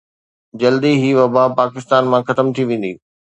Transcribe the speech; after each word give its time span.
جلد 0.61 0.83
ئي 0.87 0.93
هي 1.03 1.11
وبا 1.19 1.43
پاڪستان 1.59 2.03
مان 2.11 2.21
ختم 2.27 2.45
ٿي 2.55 2.63
ويندي 2.67 2.91